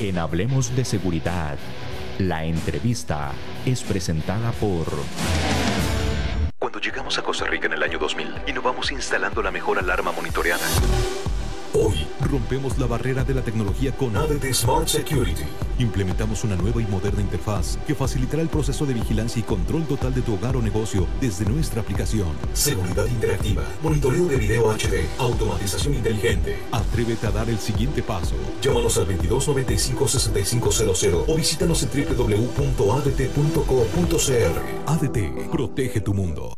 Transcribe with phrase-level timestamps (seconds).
[0.00, 1.58] En Hablemos de Seguridad,
[2.18, 3.32] la entrevista
[3.66, 4.86] es presentada por...
[6.58, 10.66] Cuando llegamos a Costa Rica en el año 2000, innovamos instalando la mejor alarma monitoreada
[12.32, 15.42] rompemos la barrera de la tecnología con ADT Smart Security.
[15.78, 20.14] Implementamos una nueva y moderna interfaz que facilitará el proceso de vigilancia y control total
[20.14, 22.30] de tu hogar o negocio desde nuestra aplicación.
[22.54, 26.56] Seguridad interactiva, monitoreo de video HD, automatización inteligente.
[26.72, 28.34] Atrévete a dar el siguiente paso.
[28.62, 32.52] Llámanos al 2295-6500 o visítanos en www.adt.co.cr.
[34.86, 36.54] ADT, protege tu mundo.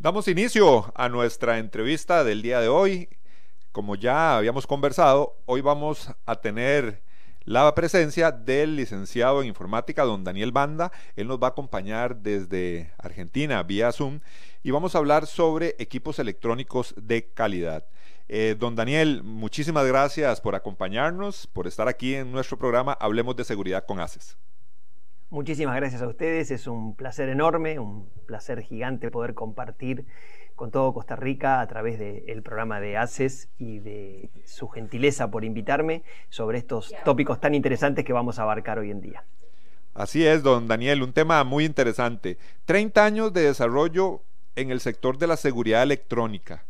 [0.00, 3.08] Damos inicio a nuestra entrevista del día de hoy
[3.74, 7.02] como ya habíamos conversado, hoy vamos a tener
[7.42, 10.92] la presencia del licenciado en informática, don Daniel Banda.
[11.16, 14.20] Él nos va a acompañar desde Argentina vía Zoom
[14.62, 17.84] y vamos a hablar sobre equipos electrónicos de calidad.
[18.28, 23.42] Eh, don Daniel, muchísimas gracias por acompañarnos, por estar aquí en nuestro programa Hablemos de
[23.42, 24.38] Seguridad con ACES.
[25.30, 30.06] Muchísimas gracias a ustedes, es un placer enorme, un placer gigante poder compartir
[30.54, 35.44] con todo Costa Rica a través del programa de ACES y de su gentileza por
[35.44, 39.24] invitarme sobre estos tópicos tan interesantes que vamos a abarcar hoy en día.
[39.94, 42.38] Así es, don Daniel, un tema muy interesante.
[42.64, 44.22] 30 años de desarrollo
[44.56, 46.64] en el sector de la seguridad electrónica.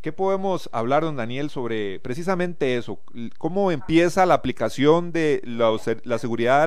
[0.00, 3.00] ¿Qué podemos hablar, don Daniel, sobre precisamente eso?
[3.36, 6.64] ¿Cómo empieza la aplicación de la, seguridad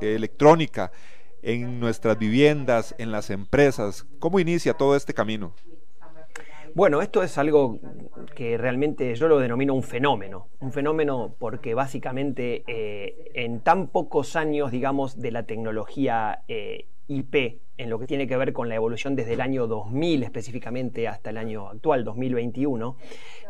[0.00, 0.92] electrónica
[1.42, 4.06] en nuestras viviendas, en las empresas?
[4.20, 5.54] ¿Cómo inicia todo este camino?
[6.78, 7.80] Bueno, esto es algo
[8.36, 10.46] que realmente yo lo denomino un fenómeno.
[10.60, 17.58] Un fenómeno porque básicamente eh, en tan pocos años, digamos, de la tecnología eh, IP
[17.78, 21.30] en lo que tiene que ver con la evolución desde el año 2000 específicamente hasta
[21.30, 22.96] el año actual, 2021,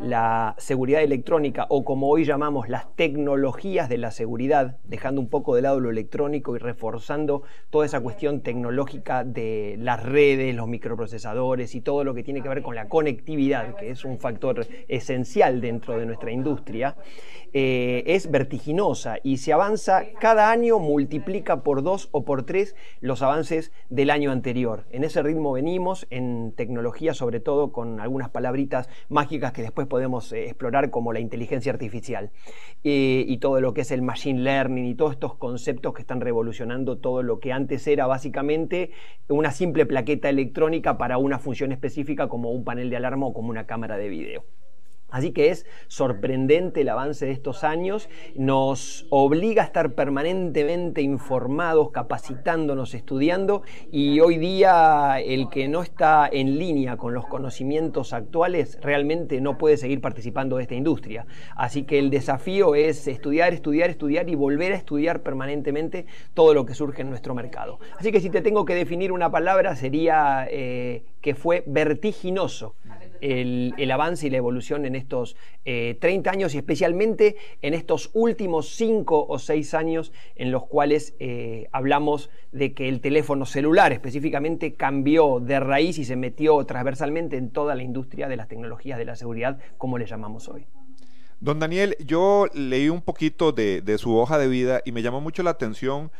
[0.00, 5.56] la seguridad electrónica o como hoy llamamos las tecnologías de la seguridad, dejando un poco
[5.56, 11.74] de lado lo electrónico y reforzando toda esa cuestión tecnológica de las redes, los microprocesadores
[11.74, 15.62] y todo lo que tiene que ver con la conectividad, que es un factor esencial
[15.62, 16.96] dentro de nuestra industria,
[17.54, 23.22] eh, es vertiginosa y se avanza cada año, multiplica por dos o por tres los
[23.22, 24.84] avances del año anterior.
[24.90, 30.32] En ese ritmo venimos, en tecnología sobre todo con algunas palabritas mágicas que después podemos
[30.32, 32.30] eh, explorar como la inteligencia artificial
[32.84, 36.20] eh, y todo lo que es el machine learning y todos estos conceptos que están
[36.20, 38.90] revolucionando todo lo que antes era básicamente
[39.28, 43.50] una simple plaqueta electrónica para una función específica como un panel de alarma o como
[43.50, 44.44] una cámara de video.
[45.10, 51.90] Así que es sorprendente el avance de estos años, nos obliga a estar permanentemente informados,
[51.92, 58.78] capacitándonos, estudiando y hoy día el que no está en línea con los conocimientos actuales
[58.82, 61.26] realmente no puede seguir participando de esta industria.
[61.56, 66.04] Así que el desafío es estudiar, estudiar, estudiar y volver a estudiar permanentemente
[66.34, 67.78] todo lo que surge en nuestro mercado.
[67.96, 72.74] Así que si te tengo que definir una palabra sería eh, que fue vertiginoso
[73.20, 78.70] el, avance y la evolución en estos 30 eh, años y especialmente en estos últimos
[78.70, 84.74] 5 o 6 años en los cuales eh, hablamos de que el teléfono celular específicamente
[84.74, 89.04] cambió de raíz y se metió transversalmente en toda la industria de las tecnologías de
[89.04, 90.66] la seguridad, como le llamamos hoy.
[91.40, 95.42] Don Daniel, yo leí un poquito de, su hoja de vida y me llamó mucho
[95.42, 96.10] la atención.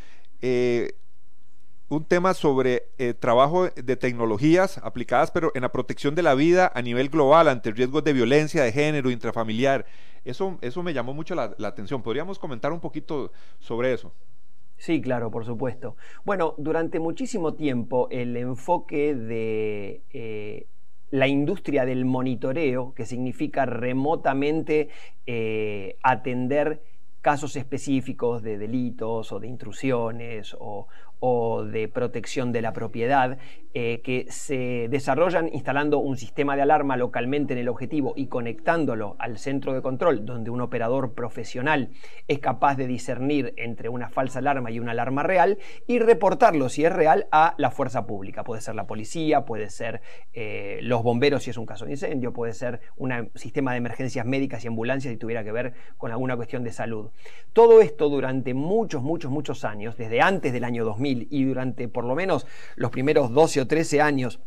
[0.41, 0.93] Eh,
[1.89, 6.71] un tema sobre eh, trabajo de tecnologías aplicadas, pero en la protección de la vida
[6.75, 9.87] a nivel global ante riesgos de violencia de género, intrafamiliar.
[10.25, 12.03] Eso, eso me llamó mucho la, atención.
[12.03, 14.13] ¿Podríamos comentar un poquito sobre eso?
[14.77, 15.97] Sí, claro, por supuesto.
[16.25, 20.67] Bueno, durante muchísimo tiempo el enfoque de eh,
[21.11, 24.91] la industria del monitoreo, que significa remotamente
[25.27, 26.83] eh, atender
[27.21, 30.87] casos específicos de delitos o de intrusiones o,
[31.21, 33.39] o de protección de la propiedad
[33.75, 39.17] eh, que se desarrollan instalando un sistema de alarma localmente en el objetivo y conectándolo
[39.19, 41.91] al centro de control, donde un operador profesional
[42.29, 46.85] es capaz de discernir entre una falsa alarma y una alarma real y reportarlo, si
[46.85, 48.43] es real, a la fuerza pública.
[48.43, 50.01] Puede ser la policía, puede ser
[50.33, 54.27] eh, los bomberos si es un caso de incendio, puede ser un sistema de emergencias
[54.27, 57.11] médicas y ambulancias si tuviera que ver con alguna cuestión de salud.
[57.53, 62.05] Todo esto durante muchos, muchos, muchos años, desde antes del año 2000, y durante por
[62.05, 62.47] lo menos
[62.77, 64.41] los primeros 12 o 13 años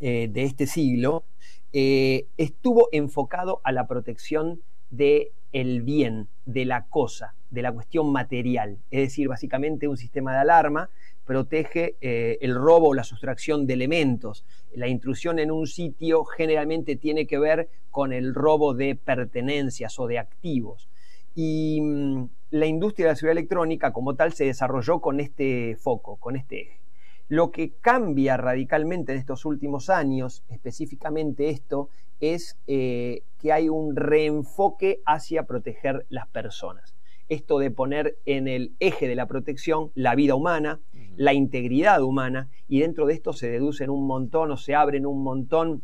[0.00, 1.24] eh, de este siglo,
[1.72, 4.60] eh, estuvo enfocado a la protección
[4.90, 8.78] del el bien, de la cosa, de la cuestión material.
[8.90, 10.90] Es decir, básicamente un sistema de alarma
[11.24, 14.44] protege eh, el robo o la sustracción de elementos.
[14.74, 20.06] La intrusión en un sitio generalmente tiene que ver con el robo de pertenencias o
[20.06, 20.88] de activos.
[21.34, 26.16] Y mm, la industria de la seguridad electrónica como tal se desarrolló con este foco,
[26.16, 26.85] con este eje.
[27.28, 31.88] Lo que cambia radicalmente en estos últimos años, específicamente esto,
[32.20, 36.94] es eh, que hay un reenfoque hacia proteger las personas.
[37.28, 40.80] Esto de poner en el eje de la protección la vida humana,
[41.16, 45.24] la integridad humana, y dentro de esto se deducen un montón o se abren un
[45.24, 45.82] montón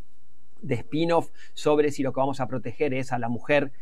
[0.61, 3.73] de spin-off sobre si lo que vamos a proteger es a la mujer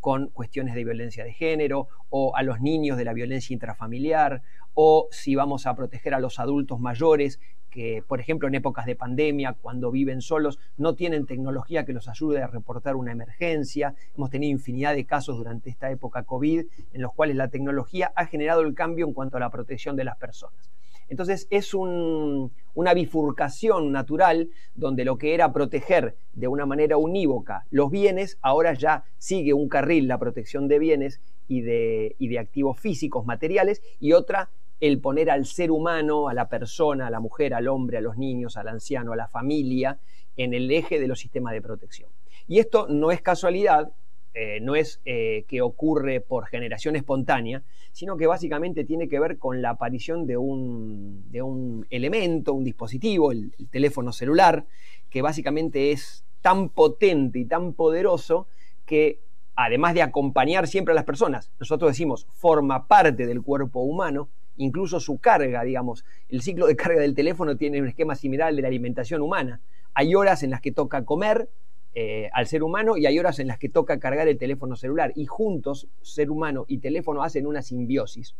[0.00, 4.42] con cuestiones de violencia de género o a los niños de la violencia intrafamiliar
[4.82, 7.38] o si vamos a proteger a los adultos mayores
[7.68, 12.08] que, por ejemplo, en épocas de pandemia, cuando viven solos, no tienen tecnología que los
[12.08, 13.94] ayude a reportar una emergencia.
[14.16, 18.24] Hemos tenido infinidad de casos durante esta época COVID en los cuales la tecnología ha
[18.24, 20.70] generado el cambio en cuanto a la protección de las personas.
[21.10, 27.90] Entonces es una bifurcación natural donde lo que era proteger de una manera unívoca los
[27.90, 33.82] bienes, ahora ya sigue un carril la protección de bienes y de, activos físicos, materiales,
[33.98, 34.50] y otra
[34.80, 38.16] el poner al ser humano, a la persona, a la mujer, al hombre, a los
[38.16, 39.98] niños, al anciano, a la familia,
[40.36, 42.10] en el eje de los sistemas de protección.
[42.48, 43.92] Y esto no es casualidad,
[44.32, 47.62] eh, no es eh, que ocurre por generación espontánea,
[47.92, 52.64] sino que básicamente tiene que ver con la aparición de un, de un elemento, un
[52.64, 54.66] dispositivo, el, teléfono celular,
[55.10, 58.46] que básicamente es tan potente y tan poderoso
[58.86, 59.20] que
[59.56, 64.28] además de acompañar siempre a las personas, nosotros decimos forma parte del cuerpo humano,
[64.60, 68.56] incluso su carga, digamos, el ciclo de carga del teléfono tiene un esquema similar al
[68.56, 69.60] de la alimentación humana.
[69.94, 71.48] Hay horas en las que toca comer,
[71.94, 75.12] eh, al ser humano y hay horas en las que toca cargar el teléfono celular
[75.16, 78.36] y juntos ser humano y teléfono hacen una simbiosis,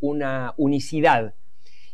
[0.00, 1.34] una unicidad.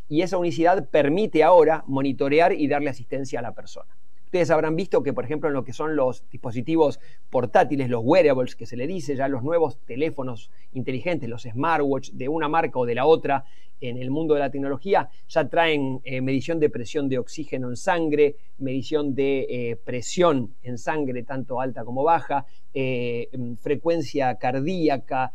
[0.07, 3.95] Y esa unicidad permite ahora monitorear y darle asistencia a la persona.
[4.31, 8.55] Ustedes habrán visto que, por ejemplo, en lo que son los dispositivos portátiles, los wearables
[8.55, 12.85] que se le dice, ya los nuevos teléfonos inteligentes, los smartwatch de una marca o
[12.85, 13.43] de la otra
[13.81, 17.75] en el mundo de la tecnología, ya traen eh, medición de presión de oxígeno en
[17.75, 25.33] sangre, medición de eh, presión en sangre, tanto alta como baja, eh, mm, frecuencia cardíaca,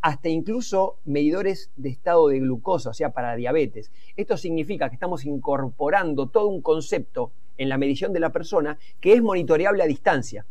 [0.00, 3.92] hasta incluso medidores de estado de glucosa, o sea, para diabetes.
[4.16, 9.12] Esto significa que estamos incorporando todo un concepto en la medición de la persona que
[9.12, 10.46] es monitoreable a distancia.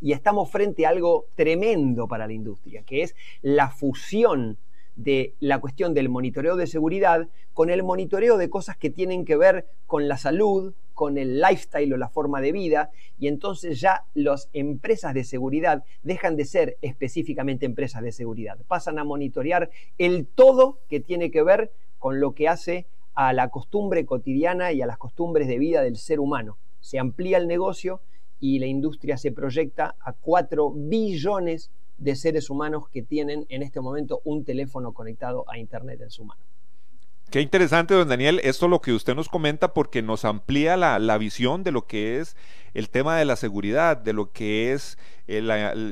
[0.00, 4.58] Y estamos frente a algo tremendo para la industria, que es la fusión
[4.96, 9.36] de la cuestión del monitoreo de seguridad con el monitoreo de cosas que tienen que
[9.36, 14.04] ver con la salud, con el lifestyle o la forma de vida, y entonces ya
[14.14, 20.26] las empresas de seguridad dejan de ser específicamente empresas de seguridad, pasan a monitorear el
[20.26, 22.86] todo que tiene que ver con lo que hace
[23.20, 26.56] a la costumbre cotidiana y a las costumbres de vida del ser humano.
[26.80, 28.00] Se amplía el negocio
[28.40, 33.82] y la industria se proyecta a 4 billones de seres humanos que tienen en este
[33.82, 36.40] momento un teléfono conectado a Internet en su mano.
[37.30, 41.62] Qué interesante, don Daniel, esto lo que usted nos comenta porque nos amplía la, visión
[41.62, 42.38] de lo que es
[42.72, 44.96] el tema de la seguridad, de lo que es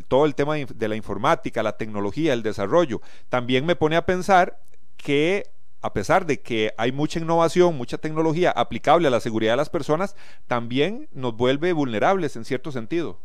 [0.08, 3.02] todo el tema de la informática, la tecnología, el desarrollo.
[3.28, 4.58] También me pone a pensar
[4.96, 9.58] que a pesar de que hay mucha innovación, mucha tecnología aplicable a la seguridad de
[9.58, 10.16] las personas,
[10.46, 13.19] también nos vuelve vulnerables en cierto sentido.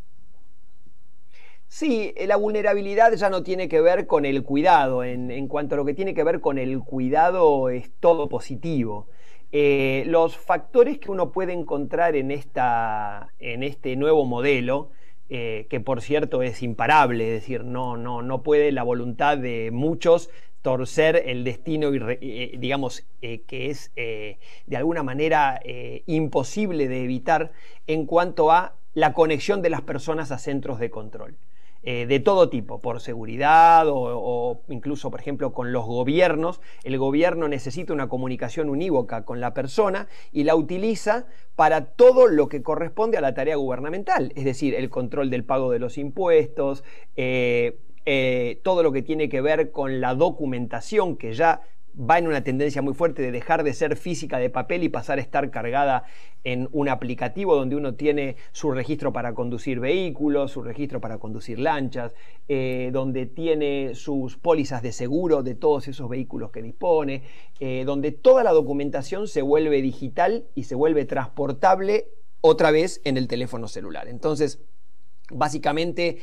[1.68, 5.04] Sí, eh, la vulnerabilidad ya no tiene que ver con el cuidado.
[5.04, 9.08] En, cuanto a lo que tiene que ver con el cuidado, es todo positivo.
[9.52, 14.92] Eh, los factores que uno puede encontrar en, esta, en este nuevo modelo,
[15.30, 19.72] eh, que por cierto es imparable, es decir, no, no, no puede la voluntad de
[19.72, 20.30] muchos
[20.64, 25.62] torcer el destino, eh, digamos, eh, que es eh, de alguna manera
[26.08, 27.52] imposible de evitar
[27.86, 31.36] en cuanto a la conexión de las personas a centros de control.
[31.84, 36.62] de todo tipo, por seguridad o, incluso, por ejemplo, con los gobiernos.
[36.86, 41.26] El gobierno necesita una comunicación unívoca con la persona y la utiliza
[41.58, 45.72] para todo lo que corresponde a la tarea gubernamental, es decir, el control del pago
[45.72, 46.86] de los impuestos,
[48.06, 51.62] eh, todo lo que tiene que ver con la documentación, que ya
[52.00, 55.20] va en una tendencia muy fuerte de dejar de ser física de papel y pasar
[55.20, 56.04] a estar cargada
[56.44, 61.60] en un aplicativo donde uno tiene su registro para conducir vehículos, su registro para conducir
[61.60, 62.16] lanchas,
[62.48, 67.24] eh, donde tiene sus pólizas de seguro de todos esos vehículos que dispone,
[67.60, 72.08] eh, donde toda la documentación se vuelve digital y se vuelve transportable
[72.42, 74.08] otra vez en el teléfono celular.
[74.08, 74.60] Entonces,
[75.32, 76.18] básicamente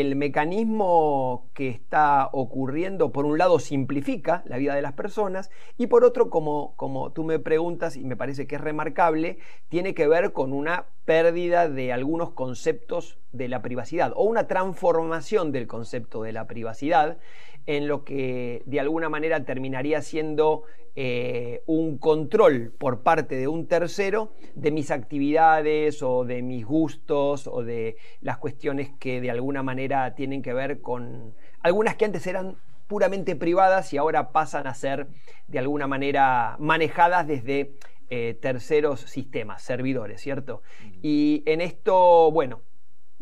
[0.00, 5.86] el mecanismo que está ocurriendo, por un lado, simplifica la vida de las personas y
[5.86, 10.08] por otro, como, como tú me preguntas y me parece que es remarcable, tiene que
[10.08, 16.22] ver con una pérdida de algunos conceptos de la privacidad o una transformación del concepto
[16.22, 17.18] de la privacidad
[17.66, 20.64] en lo que de alguna manera terminaría siendo
[20.96, 27.48] eh, un control por parte de un tercero de mis actividades o de mis gustos
[27.48, 32.26] o de las cuestiones que de alguna manera tienen que ver con algunas que antes
[32.28, 35.08] eran puramente privadas y ahora pasan a ser
[35.48, 37.72] de alguna manera manejadas desde
[38.10, 40.62] eh, terceros sistemas, servidores, ¿cierto?
[41.02, 42.60] Y en esto, bueno,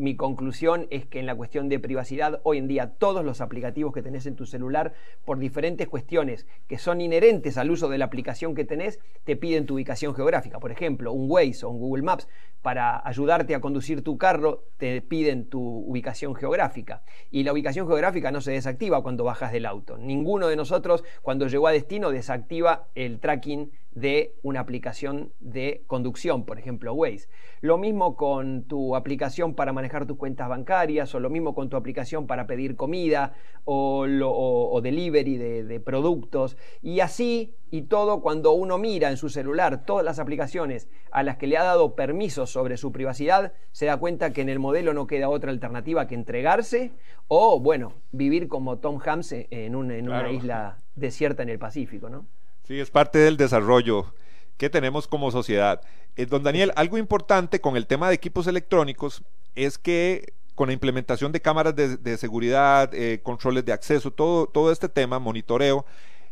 [0.02, 3.92] mi conclusión es que en la cuestión de privacidad, hoy en día todos los aplicativos
[3.92, 4.94] que tenés en tu celular,
[5.25, 9.64] por diferentes cuestiones que son inherentes al uso de la aplicación que tenés, te piden
[9.64, 10.59] tu ubicación geográfica.
[10.59, 12.26] Por ejemplo, un Waze o un Google Maps,
[12.62, 17.04] para ayudarte a conducir tu carro, te piden tu ubicación geográfica.
[17.30, 19.99] Y la ubicación geográfica no se desactiva cuando bajas del auto.
[19.99, 26.44] Ninguno de nosotros, cuando llegó a destino, desactiva el tracking de una aplicación de conducción,
[26.44, 27.28] por ejemplo Waze.
[27.61, 31.76] Lo mismo con tu aplicación para manejar tus cuentas bancarias, o lo mismo con tu
[31.76, 33.34] aplicación para pedir comida
[33.64, 36.56] o, delivery de, de productos.
[36.80, 41.38] Y así y todo cuando uno mira en su celular todas las aplicaciones a las
[41.38, 44.92] que le ha dado permisos sobre su privacidad, se da cuenta que en el modelo
[44.92, 46.92] no queda otra alternativa que entregarse
[47.28, 52.26] o, bueno, vivir como Tom Hanks en, una isla desierta en el Pacífico, ¿no?
[52.66, 54.12] Sí, es parte del desarrollo
[54.57, 55.81] que tenemos como sociedad.
[56.16, 59.23] Eh, don Daniel, algo importante con el tema de equipos electrónicos
[59.54, 64.71] es que con la implementación de cámaras de, seguridad, eh, controles de acceso, todo, todo
[64.71, 65.87] este tema, monitoreo,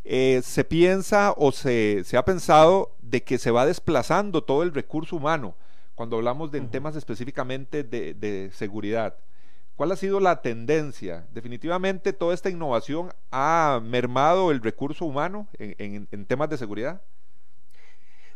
[0.05, 5.17] eh, se piensa o se, ha pensado de que se va desplazando todo el recurso
[5.17, 5.55] humano
[5.95, 9.17] cuando hablamos de temas específicamente de, seguridad.
[9.81, 11.27] ¿Cuál ha sido la tendencia?
[11.33, 17.01] Definitivamente toda esta innovación ha mermado el recurso humano en, temas de seguridad.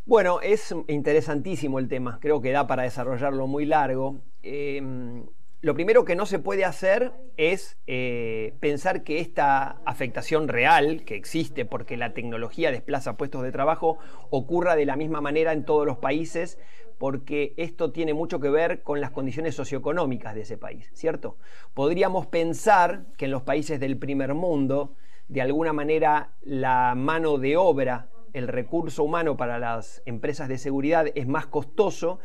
[0.07, 4.23] Bueno, es interesantísimo el tema, creo que da para desarrollarlo muy largo.
[4.43, 5.27] Em,
[5.61, 11.15] lo primero que no se puede hacer es eh, pensar que esta afectación real que
[11.15, 13.99] existe porque la tecnología desplaza puestos de trabajo
[14.31, 16.59] ocurra de la misma manera en todos los países
[17.05, 21.37] porque esto tiene mucho que ver con las condiciones socioeconómicas de ese país, ¿cierto?
[21.75, 24.95] Podríamos pensar que en los países del primer mundo,
[25.29, 31.09] de alguna manera, la mano de obra, el recurso humano para las empresas de seguridad
[31.15, 32.21] es más costoso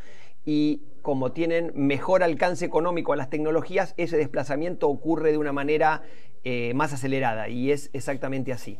[0.46, 6.04] y como tienen mejor alcance económico a las tecnologías, ese desplazamiento ocurre de una manera
[6.46, 8.80] eh, más acelerada y es exactamente así.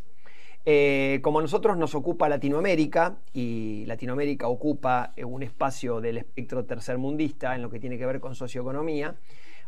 [0.72, 6.66] Eh, como a nosotros nos ocupa Latinoamérica y Latinoamérica ocupa eh, un espacio del espectro
[6.66, 9.16] tercermundista en lo que tiene que ver con socioeconomía,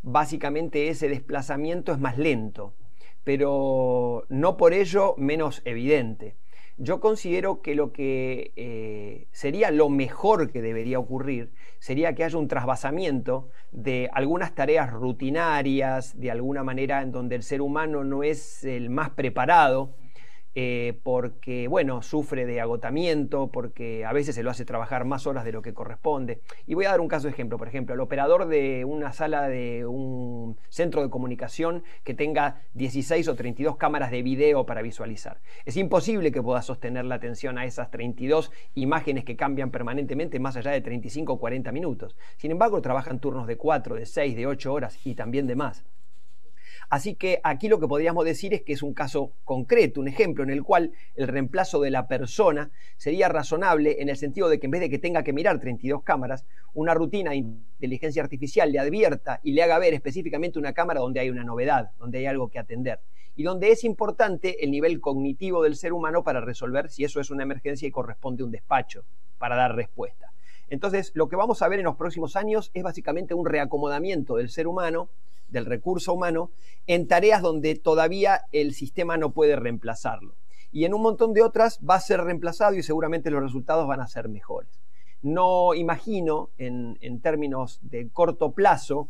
[0.04, 2.76] básicamente ese desplazamiento es más lento,
[3.24, 6.36] pero no por ello menos evidente.
[6.78, 12.38] Yo considero que lo que eh, sería lo mejor que debería ocurrir sería que haya
[12.38, 18.22] un trasvasamiento de algunas tareas rutinarias, de alguna manera en donde el ser humano no
[18.22, 19.96] es el más preparado
[20.54, 25.46] eh, porque, bueno, sufre de agotamiento, porque a veces se lo hace trabajar más horas
[25.46, 26.42] de lo que corresponde.
[26.68, 29.48] Y voy a dar un caso de ejemplo, por ejemplo, el operador de una sala
[29.48, 35.40] de un centro de comunicación que tenga 16 o 32 cámaras de video para visualizar.
[35.66, 40.58] Es imposible que pueda sostener la atención a esas 32 imágenes que cambian permanentemente más
[40.58, 42.16] allá de 35 o 40 minutos.
[42.38, 45.86] Sin embargo, trabajan turnos de 4, de 6, de 8 horas y también de más.
[46.92, 50.44] Así que aquí lo que podríamos decir es que es un caso concreto, un ejemplo
[50.44, 54.68] en el cual el reemplazo de la persona sería razonable en el sentido de que
[54.68, 58.80] en vez de que tenga que mirar 32 cámaras, una rutina de inteligencia artificial le
[58.80, 62.50] advierta y le haga ver específicamente una cámara donde hay una novedad, donde hay algo
[62.50, 63.00] que atender
[63.38, 67.32] y donde es importante el nivel cognitivo del ser humano para resolver si eso es
[67.32, 69.06] una emergencia y corresponde un despacho
[69.38, 70.34] para dar respuesta.
[70.68, 74.50] Entonces, lo que vamos a ver en los próximos años es básicamente un reacomodamiento del
[74.50, 75.10] ser humano
[75.52, 76.52] del recurso humano
[76.88, 80.36] en tareas donde todavía el sistema no puede reemplazarlo.
[80.72, 84.00] Y en un montón de otras va a ser reemplazado y seguramente los resultados van
[84.00, 84.82] a ser mejores.
[85.22, 89.10] No imagino en, términos de corto plazo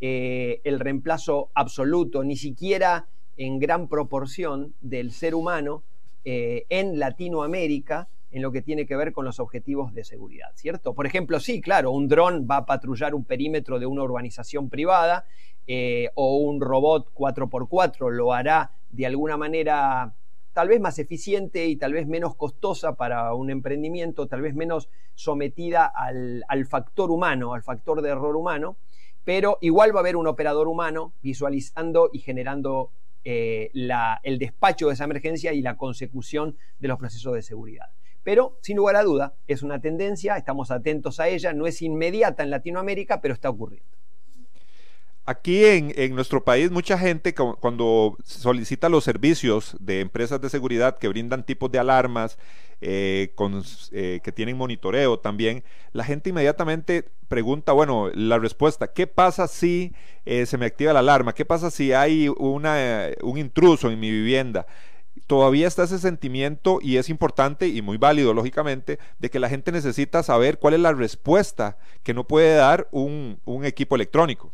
[0.00, 5.82] eh, el reemplazo absoluto, ni siquiera en gran proporción del ser humano
[6.24, 10.94] eh, en Latinoamérica en lo que tiene que ver con los objetivos de seguridad, ¿cierto?
[10.94, 15.24] Por ejemplo, sí, claro, un dron va a patrullar un perímetro de una urbanización privada
[15.66, 20.14] eh, o un robot 4x4 lo hará de alguna manera
[20.52, 24.88] tal vez más eficiente y tal vez menos costosa para un emprendimiento, tal vez menos
[25.14, 28.78] sometida al, factor humano, al factor de error humano,
[29.22, 32.90] pero igual va a haber un operador humano visualizando y generando
[33.24, 33.70] eh,
[34.22, 37.90] el despacho de esa emergencia y la consecución de los procesos de seguridad.
[38.22, 42.42] Pero, sin lugar a duda, es una tendencia, estamos atentos a ella, no es inmediata
[42.42, 43.96] en Latinoamérica, pero está ocurriendo.
[45.28, 51.08] Aquí en, nuestro país mucha gente cuando solicita los servicios de empresas de seguridad que
[51.08, 52.38] brindan tipos de alarmas,
[52.80, 53.34] eh,
[53.90, 59.92] eh, que tienen monitoreo también, la gente inmediatamente pregunta, bueno, la respuesta, ¿qué pasa si
[60.26, 61.34] eh, se me activa la alarma?
[61.34, 64.66] ¿Qué pasa si hay una, un intruso en mi vivienda?
[65.26, 69.72] todavía está ese sentimiento y es importante y muy válido, lógicamente, de que la gente
[69.72, 74.52] necesita saber cuál es la respuesta que no puede dar un equipo electrónico.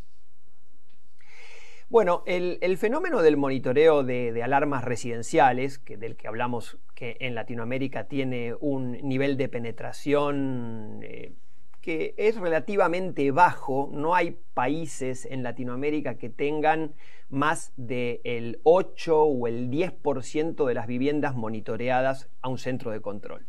[1.92, 8.04] Bueno, el, fenómeno del monitoreo de, alarmas residenciales, que, del que hablamos que en Latinoamérica
[8.04, 11.34] tiene un nivel de penetración eh,
[11.82, 16.94] que es relativamente bajo, no hay países en Latinoamérica que tengan
[17.28, 23.46] más del 8 o el 10% de las viviendas monitoreadas a un centro de control.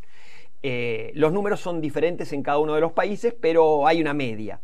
[0.63, 4.59] Eh, los números son diferentes en cada uno de los países, pero hay una media.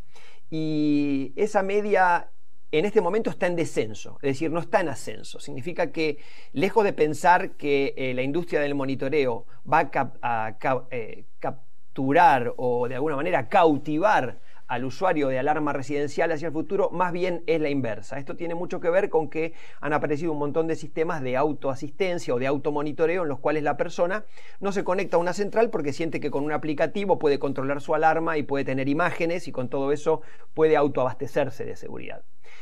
[0.50, 2.30] Y esa media
[2.72, 5.40] en este momento está en descenso, es decir, no está en ascenso.
[5.40, 6.20] Significa que,
[6.54, 9.90] lejos de pensar que eh, la industria del monitoreo va
[10.22, 10.56] a,
[10.92, 16.92] eh, capturar o de alguna manera cautivar al usuario de alarma residencial hacia el futuro,
[16.92, 18.20] más bien es la inversa.
[18.20, 22.36] Esto tiene mucho que ver con que han aparecido un montón de sistemas de autoasistencia
[22.36, 24.26] o de automonitoreo en los cuales la persona
[24.60, 27.96] no se conecta a una central porque siente que con un aplicativo puede controlar su
[27.96, 30.22] alarma y puede tener imágenes y con todo eso
[30.54, 32.22] puede autoabastecerse de seguridad.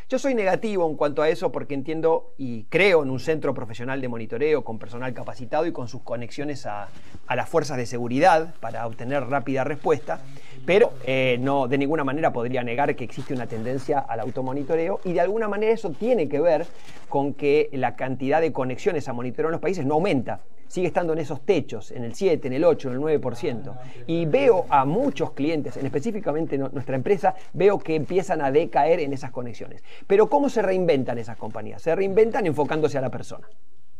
[0.10, 4.00] Yo soy negativo en cuanto a eso porque entiendo y creo en un centro profesional
[4.00, 6.88] de monitoreo con personal capacitado y con sus conexiones a,
[7.28, 10.22] las fuerzas de seguridad para obtener rápida respuesta,
[10.66, 15.12] pero eh, no de ninguna manera podría negar que existe una tendencia al automonitoreo y
[15.12, 16.66] de alguna manera eso tiene que ver
[17.10, 21.14] con que la cantidad de conexiones a monitoreo en los países no aumenta sigue estando
[21.14, 23.78] en esos techos, en el 7, en el 8, en el 9%.
[24.08, 29.14] Y veo a muchos clientes, en específicamente nuestra empresa, veo que empiezan a decaer en
[29.14, 29.84] esas conexiones.
[30.06, 31.82] Pero ¿cómo se reinventan esas compañías?
[31.82, 33.48] Se reinventan enfocándose a la persona.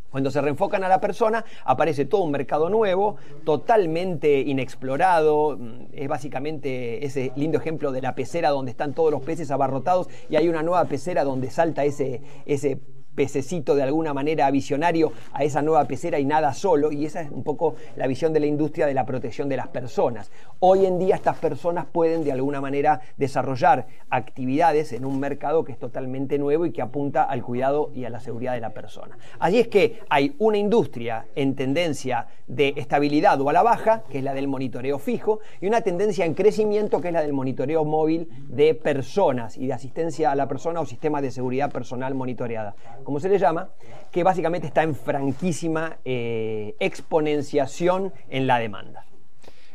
[0.10, 5.58] Cuando se reenfocan a la persona, aparece todo un mercado nuevo, totalmente inexplorado.
[5.58, 10.08] Mm, es básicamente ese lindo ejemplo de la pecera donde están todos los peces abarrotados
[10.30, 12.80] y hay una nueva pecera donde salta ese, ese
[13.18, 17.32] pececito de alguna manera visionario a esa nueva pecera y nada solo, y esa es
[17.32, 20.32] un poco la visión de la industria de la protección de las personas.
[20.60, 25.72] Hoy en día estas personas pueden de alguna manera desarrollar actividades en un mercado que
[25.72, 29.18] es totalmente nuevo y que apunta al cuidado y a la seguridad de la persona.
[29.40, 34.20] Allí es que hay una industria en tendencia de estabilidad o a la baja, que
[34.20, 37.84] es la del monitoreo fijo, y una tendencia en crecimiento, que es la del monitoreo
[37.84, 42.76] móvil de personas y de asistencia a la persona o sistema de seguridad personal monitoreada
[43.08, 43.70] como se le llama,
[44.12, 49.06] que básicamente está en franquísima eh, exponenciación en la demanda.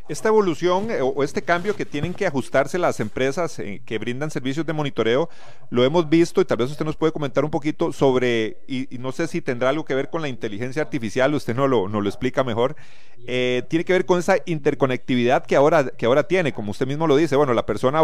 [0.07, 4.31] Esta evolución eh, o este cambio que tienen que ajustarse las empresas eh, que brindan
[4.31, 5.31] servicios de monitoreo,
[5.71, 9.13] lo hemos visto y tal vez usted nos puede comentar un poquito sobre, y, no
[9.13, 12.45] sé si tendrá algo que ver con la inteligencia artificial, usted no lo, lo explica
[12.45, 12.77] mejor,
[13.25, 17.17] tiene que ver con esa interconectividad que ahora, que ahora tiene, como usted mismo lo
[17.17, 18.03] dice, bueno, la persona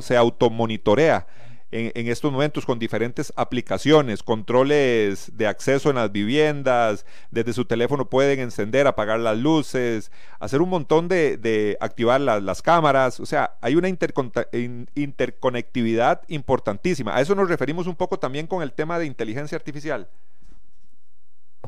[0.00, 1.26] se automonitorea
[1.72, 8.10] en, estos momentos con diferentes aplicaciones, controles de acceso en las viviendas, desde su teléfono
[8.10, 13.74] pueden encender, apagar las luces, hacer un montón de, activar las cámaras, o sea, hay
[13.74, 17.16] una interconectividad importantísima.
[17.16, 20.08] A eso nos referimos un poco también con el tema de inteligencia artificial.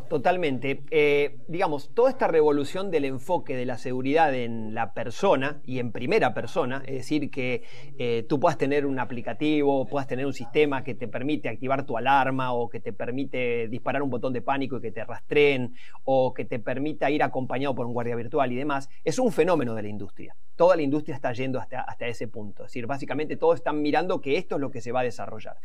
[0.08, 0.84] Totalmente.
[0.90, 5.92] Eh, digamos, toda esta revolución del enfoque de la seguridad en la persona y en
[5.92, 7.62] primera persona, es decir, que
[7.98, 11.96] eh, tú puedas tener un aplicativo, puedas tener un sistema que te permite activar tu
[11.96, 16.34] alarma o que te permite disparar un botón de pánico y que te rastreen o
[16.34, 19.82] que te permita ir acompañado por un guardia virtual y demás, es un fenómeno de
[19.82, 20.36] la industria.
[20.56, 22.64] Toda la industria está yendo hasta, hasta ese punto.
[22.64, 25.56] Es decir, básicamente todos están mirando que esto es lo que se va a desarrollar.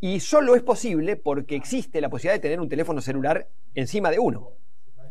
[0.00, 4.18] Y solo es posible porque existe la posibilidad de tener un teléfono celular encima de
[4.18, 4.52] uno.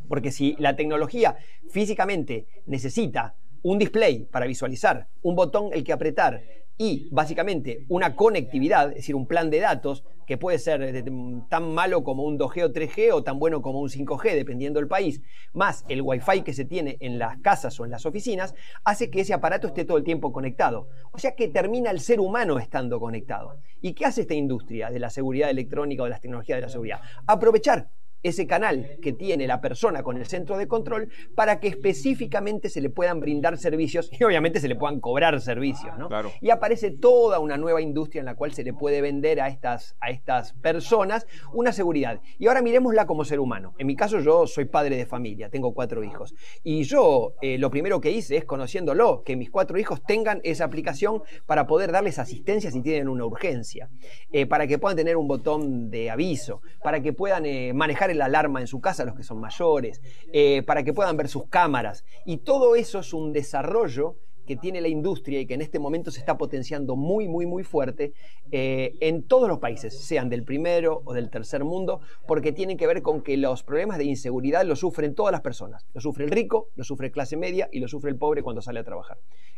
[0.08, 1.36] Porque si la tecnología
[1.70, 6.42] físicamente necesita un display para visualizar, un botón el que apretar
[6.78, 11.06] y básicamente una conectividad, es decir, un plan de datos que puede ser
[11.50, 14.90] tan malo como un 2G o 3G o tan bueno como un 5G, dependiendo del
[14.90, 15.22] país,
[15.54, 19.22] más el Wi-Fi que se tiene en las casas o en las oficinas, hace que
[19.22, 20.90] ese aparato esté todo el tiempo conectado.
[21.14, 23.62] O sea que termina el ser humano estando conectado.
[23.82, 26.70] ¿Y qué hace esta industria de la seguridad electrónica o de las tecnologías de la
[26.70, 27.00] seguridad?
[27.26, 27.90] Aprovechar
[28.24, 32.82] ese canal que tiene la persona con el centro de control para que específicamente se
[32.82, 35.98] le puedan brindar servicios y obviamente se le puedan cobrar servicios.
[35.98, 36.10] ¿no?
[36.42, 39.96] Y aparece toda una nueva industria en la cual se le puede vender a estas,
[40.00, 42.22] a estas personas una seguridad.
[42.40, 43.74] Y ahora miremosla como ser humano.
[43.78, 46.34] En mi caso yo soy padre de familia, tengo cuatro hijos.
[46.64, 50.66] Y yo eh, lo primero que hice es conociéndolo, que mis cuatro hijos tengan esa
[50.66, 53.90] aplicación para poder darles asistencia si tienen una urgencia,
[54.32, 58.22] eh, para que puedan tener un botón de aviso, para que puedan eh, manejar el
[58.22, 60.02] alarma en su casa, los que son mayores,
[60.34, 62.06] eh, para que puedan ver sus cámaras.
[62.26, 64.18] Y todo eso es un desarrollo
[64.48, 67.64] que tiene la industria y que en este momento se está potenciando muy, muy, muy
[67.64, 68.14] fuerte
[68.52, 72.88] eh, en todos los países, sean del primero o del tercer mundo, porque tienen que
[72.88, 75.86] ver con que los problemas de inseguridad los sufren todas las personas.
[75.94, 78.80] Lo sufre el rico, lo sufre clase media y lo sufre el pobre cuando sale
[78.80, 79.18] a trabajar,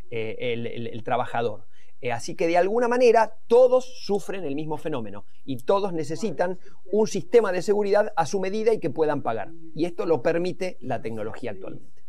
[0.10, 0.36] eh,
[0.92, 1.66] el trabajador.
[2.02, 6.58] Eh, así que de alguna manera todos sufren el mismo fenómeno y todos necesitan
[6.92, 9.52] un sistema de seguridad a su medida y que puedan pagar.
[9.76, 12.00] Y esto lo permite la tecnología actualmente.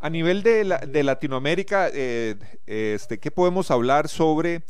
[0.00, 0.64] A nivel de,
[1.02, 2.36] Latinoamérica, eh,
[2.66, 4.62] este, ¿qué podemos hablar sobre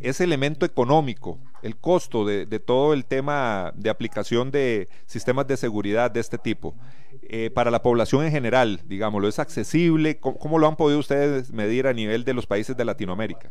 [0.00, 6.12] ese elemento económico, el costo de, todo el tema de aplicación de sistemas de seguridad
[6.12, 6.76] de este tipo?
[7.22, 10.18] Eh, para la población en general, digámoslo, ¿es accesible?
[10.20, 13.50] ¿Cómo, lo han podido ustedes medir a nivel de los países de Latinoamérica?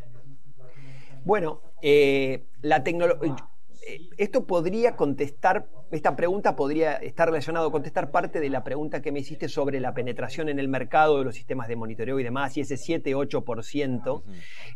[1.28, 3.36] Bueno, eh, la tecnología
[3.86, 9.02] eh, esto podría contestar, esta pregunta podría estar relacionado a contestar parte de la pregunta
[9.02, 12.24] que me hiciste sobre la penetración en el mercado de los sistemas de monitoreo y
[12.24, 14.24] demás, y ese 7-8%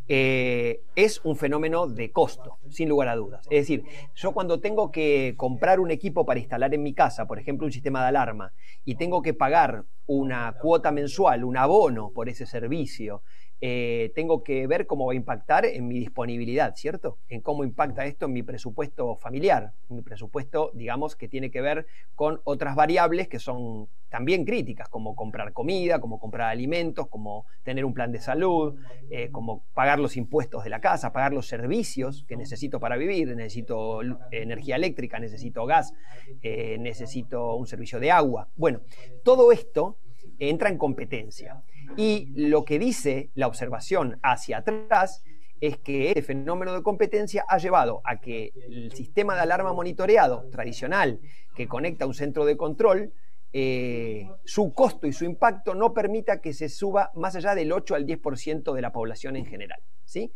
[0.08, 3.46] eh, es un fenómeno de costo, sin lugar a dudas.
[3.50, 7.38] Es decir, yo cuando tengo que comprar un equipo para instalar en mi casa, por
[7.38, 8.52] ejemplo, un sistema de alarma,
[8.84, 13.22] y tengo que pagar una cuota mensual, un abono por ese servicio,
[13.64, 17.18] eh, tengo que ver cómo va a impactar en mi disponibilidad, ¿cierto?
[17.28, 21.86] En cómo impacta esto en mi presupuesto familiar, mi presupuesto, digamos, que tiene que ver
[22.14, 27.84] con otras variables que son también críticas, como comprar comida, como comprar alimentos, como tener
[27.84, 28.78] un plan de salud,
[29.10, 33.34] eh, como pagar los impuestos de la casa, pagar los servicios que necesito para vivir,
[33.34, 35.94] necesito energía eléctrica, necesito gas,
[36.42, 38.48] eh, necesito un servicio de agua.
[38.54, 38.82] Bueno,
[39.24, 39.96] todo esto
[40.38, 41.62] entra en competencia.
[41.96, 45.24] Y lo que dice la observación hacia atrás
[45.62, 50.48] es que este fenómeno de competencia ha llevado a que el sistema de alarma monitoreado
[50.50, 51.20] tradicional
[51.54, 53.12] que conecta un centro de control,
[53.52, 57.94] eh, su costo y su impacto no permita que se suba más allá del 8
[57.94, 59.80] al 10% de la población en general.
[60.04, 60.32] ¿sí?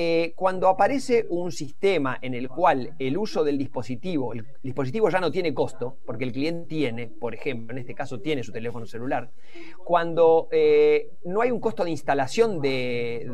[0.00, 5.18] Eh, cuando aparece un sistema en el cual el uso del dispositivo, el dispositivo ya
[5.18, 8.86] no tiene costo, porque el cliente tiene, por ejemplo, en este caso tiene su teléfono
[8.86, 9.32] celular,
[9.84, 13.26] cuando eh, no hay un costo de instalación de,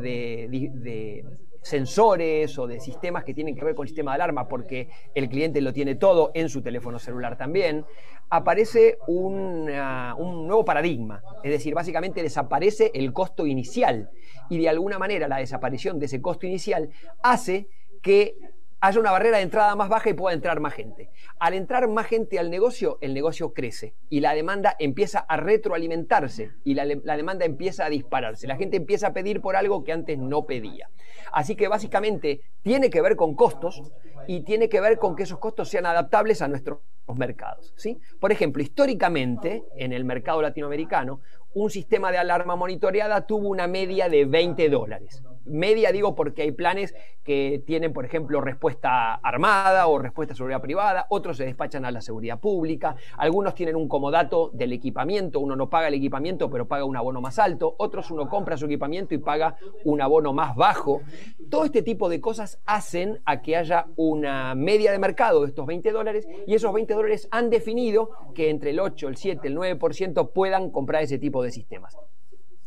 [1.65, 5.27] sensores o de sistemas que tienen que ver con el sistema de alarma, porque el
[5.29, 7.85] cliente lo tiene todo en su teléfono celular también,
[8.29, 11.23] aparece un nuevo paradigma.
[11.43, 14.11] Es decir, básicamente desaparece el costo inicial
[14.47, 16.91] y de alguna manera la desaparición de ese costo inicial
[17.23, 17.67] hace
[18.03, 18.37] que
[18.79, 21.09] haya una barrera de entrada más baja y pueda entrar más gente.
[21.39, 26.51] Al entrar más gente al negocio, el negocio crece y la demanda empieza a retroalimentarse
[26.63, 28.47] y la, demanda empieza a dispararse.
[28.47, 30.89] La gente empieza a pedir por algo que antes no pedía.
[31.31, 33.81] Así que básicamente tiene que ver con costos
[34.27, 36.79] y tiene que ver con que esos costos sean adaptables a nuestros
[37.15, 37.73] mercados.
[37.77, 37.99] ¿sí?
[38.19, 41.21] Por ejemplo, históricamente en el mercado latinoamericano,
[41.53, 45.23] un sistema de alarma monitoreada tuvo una media de 20 dólares.
[45.45, 50.61] Media digo porque hay planes que tienen, por ejemplo, respuesta armada o respuesta a seguridad
[50.61, 55.55] privada, otros se despachan a la seguridad pública, algunos tienen un comodato del equipamiento, uno
[55.55, 59.15] no paga el equipamiento pero paga un abono más alto, otros uno compra su equipamiento
[59.15, 61.01] y paga un abono más bajo.
[61.49, 65.65] Todo este tipo de cosas hacen a que haya una media de mercado de estos
[65.65, 69.57] 20 dólares y esos 20 dólares han definido que entre el 8, el 7, el
[69.57, 71.97] 9% puedan comprar ese tipo de sistemas.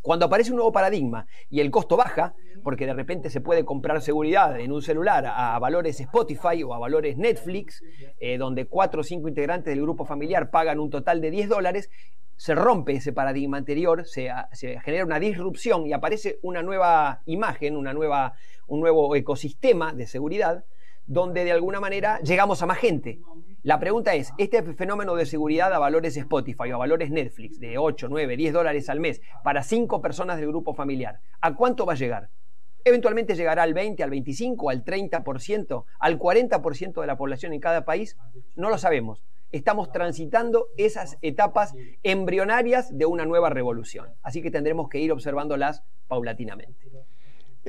[0.09, 4.01] Cuando aparece un nuevo paradigma y el costo baja, porque de repente se puede comprar
[4.01, 7.85] seguridad en un celular a valores Spotify o a valores Netflix,
[8.19, 11.91] eh, donde cuatro o cinco integrantes del grupo familiar pagan un total de 10 dólares,
[12.37, 17.77] se rompe ese paradigma anterior, se, se, genera una disrupción y aparece una nueva imagen,
[17.77, 18.33] una nueva,
[18.67, 20.65] un nuevo ecosistema de seguridad,
[21.07, 23.21] donde de alguna manera llegamos a más gente.
[23.69, 27.77] La pregunta es, ¿este fenómeno de seguridad a valores Spotify o a valores Netflix de
[27.77, 31.93] 8, 9, 10 dólares al mes para 5 personas del grupo familiar, ¿a cuánto va
[31.93, 32.31] a llegar?
[32.83, 37.85] Eventualmente llegará al 20, al 25, al 30%, al 40% de la población en cada
[37.85, 38.17] país.
[38.57, 39.23] No lo sabemos.
[39.53, 44.15] Estamos transitando esas etapas embrionarias de una nueva revolución.
[44.23, 46.89] Así que tendremos que ir observándolas paulatinamente.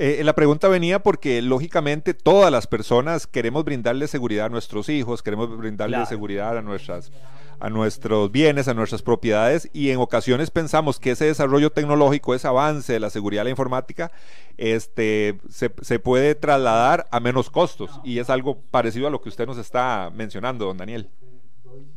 [0.02, 5.22] Eh, la pregunta venía porque lógicamente todas las personas queremos brindarle seguridad a nuestros hijos,
[5.22, 7.12] queremos brindarle seguridad a nuestras
[7.58, 12.48] a nuestros bienes, a nuestras propiedades y en ocasiones pensamos que ese desarrollo tecnológico, ese
[12.48, 14.10] avance de la seguridad de la informática,
[14.56, 19.28] este, se, se puede trasladar a menos costos y es algo parecido a lo que
[19.28, 21.10] usted nos está mencionando, don Daniel.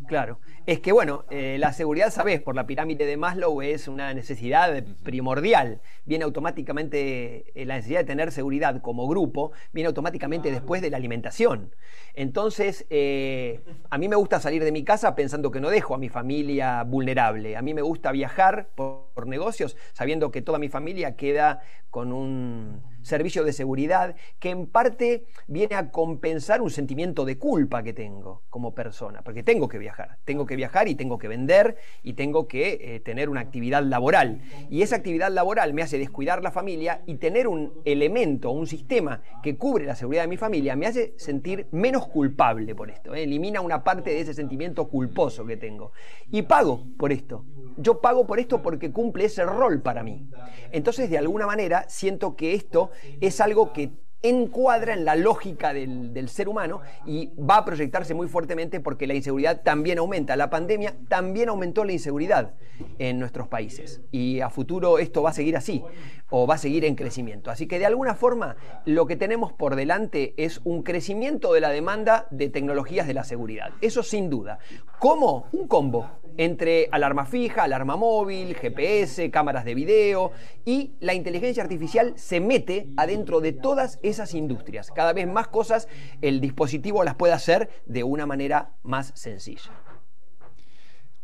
[0.07, 4.13] Claro, es que bueno, eh, la seguridad, sabes, por la pirámide de Maslow es una
[4.13, 5.81] necesidad primordial.
[6.05, 10.97] Viene automáticamente, eh, la necesidad de tener seguridad como grupo, viene automáticamente después de la
[10.97, 11.73] alimentación.
[12.13, 15.97] Entonces, eh, a mí me gusta salir de mi casa pensando que no dejo a
[15.97, 17.55] mi familia vulnerable.
[17.55, 22.81] A mí me gusta viajar por negocios sabiendo que toda mi familia queda con un
[23.03, 28.43] servicio de seguridad que en parte viene a compensar un sentimiento de culpa que tengo
[28.49, 32.47] como persona, porque tengo que viajar, tengo que viajar y tengo que vender y tengo
[32.47, 34.41] que eh, tener una actividad laboral.
[34.69, 39.21] Y esa actividad laboral me hace descuidar la familia y tener un elemento, un sistema
[39.41, 43.23] que cubre la seguridad de mi familia, me hace sentir menos culpable por esto, ¿eh?
[43.23, 45.91] elimina una parte de ese sentimiento culposo que tengo.
[46.31, 47.45] Y pago por esto.
[47.77, 50.27] Yo pago por esto porque cumple ese rol para mí.
[50.71, 53.91] Entonces, de alguna manera, siento que esto es algo que
[54.23, 59.13] encuadra en la lógica del, ser humano y va a proyectarse muy fuertemente porque la
[59.13, 60.37] inseguridad también aumenta.
[60.37, 62.53] La pandemia también aumentó la inseguridad
[62.99, 65.83] en nuestros países y a futuro esto va a seguir así
[66.29, 67.51] o va a seguir en crecimiento.
[67.51, 71.69] Así que de alguna forma lo que tenemos por delante es un crecimiento de la
[71.69, 73.71] demanda de tecnologías de la seguridad.
[73.81, 74.57] Eso sin duda.
[74.99, 75.47] ¿Cómo?
[75.51, 80.31] Un combo entre alarma fija, alarma móvil, GPS, cámaras de video
[80.65, 84.91] y la inteligencia artificial se mete adentro de todas esas industrias.
[84.91, 85.87] Cada vez más cosas
[86.21, 89.71] el dispositivo las puede hacer de una manera más sencilla.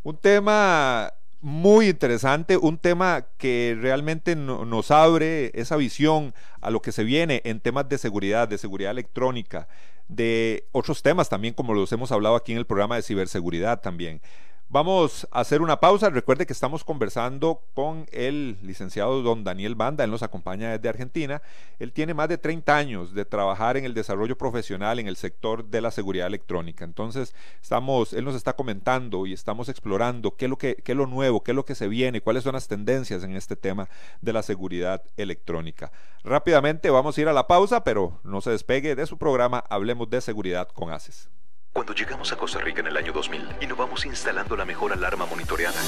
[0.04, 6.91] Un tema muy interesante, un tema que realmente nos abre esa visión a lo que
[6.91, 9.67] se viene en temas de seguridad, de seguridad electrónica,
[10.10, 14.22] de otros temas también como los hemos hablado aquí en el programa de ciberseguridad también.
[14.71, 16.12] Vamos a hacer una pausa.
[16.12, 20.03] Recuerde que estamos conversando con el licenciado don Daniel Banda.
[20.03, 21.41] Él nos acompaña desde Argentina.
[21.79, 25.65] Él tiene más de 30 años de trabajar en el desarrollo profesional en el sector
[25.65, 26.86] de la seguridad electrónica.
[26.86, 30.97] Entonces, estamos, él nos está comentando y estamos explorando qué es, lo que, qué es
[30.99, 33.89] lo nuevo, qué es lo que se viene, cuáles son las tendencias en este tema
[34.21, 35.91] de la seguridad electrónica.
[36.23, 40.12] Rápidamente vamos a ir a la pausa, pero no se despegue de su programa Hablemos
[40.12, 41.27] de Seguridad con ACES.
[41.71, 45.79] Cuando llegamos a Costa Rica en el año 2000, innovamos instalando la mejor alarma monitoreada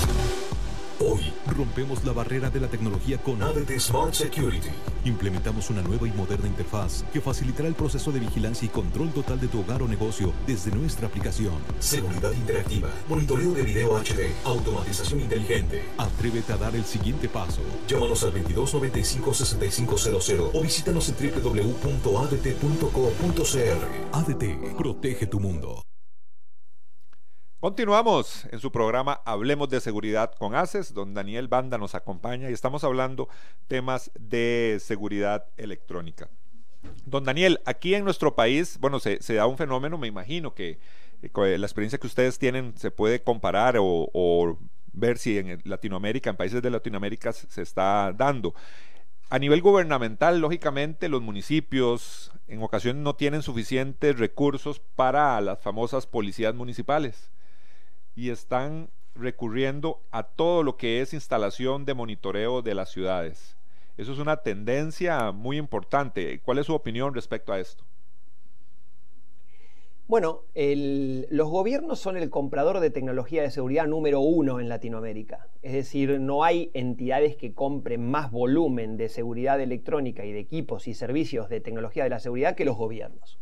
[1.03, 4.69] Hoy rompemos la barrera de la tecnología con ADT Smart Security.
[5.03, 9.39] Implementamos una nueva y moderna interfaz que facilitará el proceso de vigilancia y control total
[9.39, 11.55] de tu hogar o negocio desde nuestra aplicación.
[11.79, 15.83] Seguridad interactiva, monitoreo de video HD, automatización inteligente.
[15.97, 17.61] Atrévete a dar el siguiente paso.
[17.87, 21.71] Llámanos al 2295-6500 o visítanos en www.adt.co.cr.
[24.11, 25.81] ADT, protege tu mundo.
[27.61, 32.53] Continuamos en su programa Hablemos de Seguridad con ACES, don Daniel Banda nos acompaña y
[32.53, 33.29] estamos hablando
[33.67, 36.27] temas de seguridad electrónica.
[37.05, 40.79] Don Daniel, aquí en nuestro país, bueno, se, da un fenómeno, me imagino que
[41.21, 44.57] eh, la experiencia que ustedes tienen se puede comparar o,
[44.93, 48.55] ver si en Latinoamérica, en países de Latinoamérica se está dando.
[49.29, 56.07] A nivel gubernamental, lógicamente, los municipios en ocasiones no tienen suficientes recursos para las famosas
[56.07, 57.29] policías municipales
[58.15, 63.57] y están recurriendo a todo lo que es instalación de monitoreo de las ciudades.
[63.97, 66.39] Eso es una tendencia muy importante.
[66.41, 67.83] ¿Cuál es su opinión respecto a esto?
[70.07, 75.47] Bueno, los gobiernos son el comprador de tecnología de seguridad número uno en Latinoamérica.
[75.61, 80.89] Es decir, no hay entidades que compren más volumen de seguridad electrónica y de equipos
[80.89, 83.39] y servicios de tecnología de la seguridad que los gobiernos.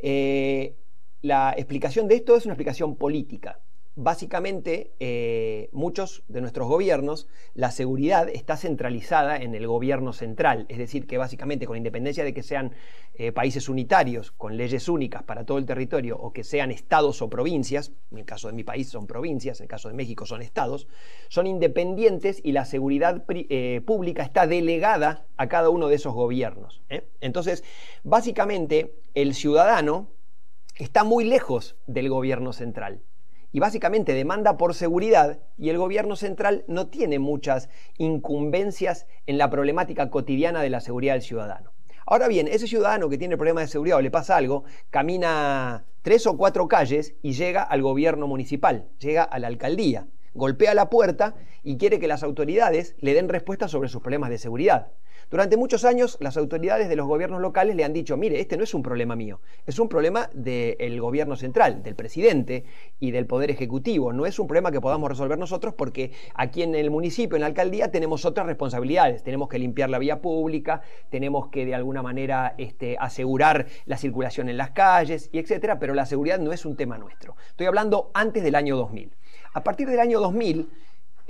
[0.00, 0.76] Eh,
[1.22, 3.58] la explicación de esto es una explicación política
[3.96, 10.78] básicamente eh, muchos de nuestros gobiernos, la seguridad está centralizada en el gobierno central, es
[10.78, 12.72] decir, que básicamente con independencia de que sean
[13.14, 17.28] eh, países unitarios, con leyes únicas para todo el territorio, o que sean estados o
[17.28, 20.40] provincias, en el caso de mi país son provincias, en el caso de México son
[20.40, 20.86] estados,
[21.28, 26.82] son independientes y la seguridad eh, pública está delegada a cada uno de esos gobiernos.
[27.20, 27.64] Entonces,
[28.04, 30.08] básicamente, el ciudadano
[30.76, 33.02] está muy lejos del gobierno central
[33.52, 39.50] y básicamente demanda por seguridad y el gobierno central no tiene muchas incumbencias en la
[39.50, 41.72] problemática cotidiana de la seguridad del ciudadano.
[42.06, 46.26] Ahora bien, ese ciudadano que tiene problemas de seguridad o le pasa algo, camina tres
[46.26, 51.34] o cuatro calles y llega al gobierno municipal, llega a la alcaldía, golpea la puerta
[51.62, 54.88] y quiere que las autoridades le den respuesta sobre sus problemas de seguridad.
[55.30, 58.64] Durante muchos años las autoridades de los gobiernos locales le han dicho, mire, este no
[58.64, 62.64] es un problema mío, es un problema del gobierno central, del presidente
[62.98, 66.74] y del poder ejecutivo, no es un problema que podamos resolver nosotros porque aquí en
[66.74, 71.46] el municipio, en la alcaldía, tenemos otras responsabilidades, tenemos que limpiar la vía pública, tenemos
[71.46, 76.06] que de alguna manera este, asegurar la circulación en las calles y etcétera, pero la
[76.06, 77.36] seguridad no es un tema nuestro.
[77.50, 79.12] Estoy hablando antes del año 2000.
[79.52, 80.68] A partir del año 2000,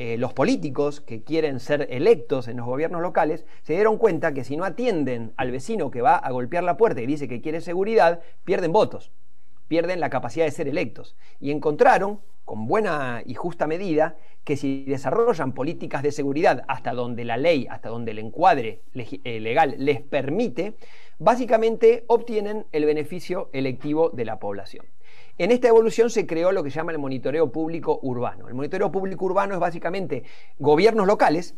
[0.02, 4.44] eh, los políticos que quieren ser electos en los gobiernos locales se dieron cuenta que
[4.44, 7.60] si no atienden al vecino que va a golpear la puerta y dice que quiere
[7.60, 9.12] seguridad, pierden votos,
[9.68, 11.16] pierden la capacidad de ser electos.
[11.38, 17.26] Y encontraron, con buena y justa medida, que si desarrollan políticas de seguridad hasta donde
[17.26, 20.76] la ley, hasta donde el encuadre eh, legal les permite,
[21.18, 24.86] básicamente obtienen el beneficio electivo de la población.
[25.40, 28.46] En esta evolución se creó lo que se llama el monitoreo público urbano.
[28.48, 30.24] El monitoreo público urbano es básicamente
[30.58, 31.54] gobiernos locales,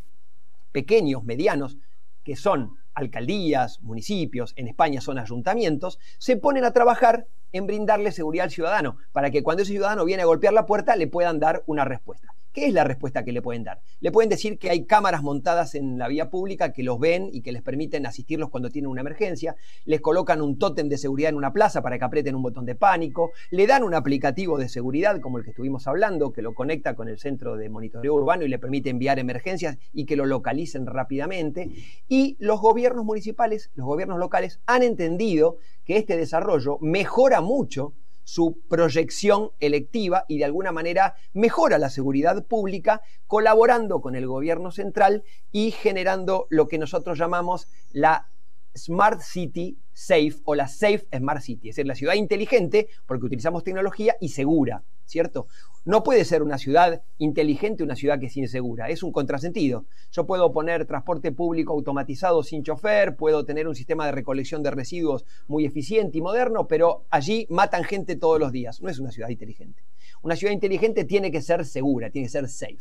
[0.71, 1.79] pequeños, medianos,
[2.23, 8.45] que son alcaldías, municipios, en España son ayuntamientos, se ponen a trabajar en brindarle seguridad
[8.45, 11.65] al ciudadano, para que cuando ese ciudadano viene a golpear la puerta le puedan dar
[11.67, 12.33] una respuesta.
[12.53, 13.81] ¿Qué es la respuesta que le pueden dar?
[14.01, 17.41] Le pueden decir que hay cámaras montadas en la vía pública que los ven y
[17.41, 21.37] que les permiten asistirlos cuando tienen una emergencia, les colocan un tótem de seguridad en
[21.37, 25.19] una plaza para que aprieten un botón de pánico, le dan un aplicativo de seguridad
[25.21, 28.49] como el que estuvimos hablando, que lo conecta con el centro de monitoreo urbano y
[28.49, 31.71] le permite enviar emergencias y que lo localicen rápidamente.
[32.07, 38.61] Y los gobiernos municipales, los gobiernos locales han entendido que este desarrollo mejora mucho su
[38.69, 45.25] proyección electiva y de alguna manera mejora la seguridad pública colaborando con el gobierno central
[45.51, 48.29] y generando lo que nosotros llamamos la
[48.77, 53.65] Smart City Safe o la Safe Smart City, es decir, la ciudad inteligente porque utilizamos
[53.65, 55.47] tecnología y segura, ¿cierto?
[55.85, 59.85] No puede ser una ciudad inteligente una ciudad que es insegura, es un contrasentido.
[60.13, 64.71] Yo puedo poner transporte público automatizado sin chofer, puedo tener un sistema de recolección de
[64.71, 68.81] residuos muy eficiente y moderno, pero allí matan gente todos los días.
[68.81, 69.83] No es una ciudad inteligente.
[70.23, 72.79] Una ciudad inteligente tiene que ser segura, tiene que ser safe.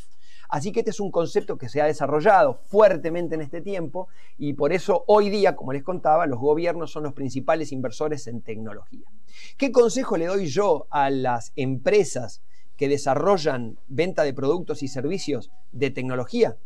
[0.51, 4.51] Así que este es un concepto que se ha desarrollado fuertemente en este tiempo y
[4.51, 9.07] por eso hoy día, como les contaba, los gobiernos son los principales inversores en tecnología.
[9.55, 12.41] ¿Qué consejo le doy yo a las empresas
[12.75, 16.57] que desarrollan venta de productos y servicios de tecnología?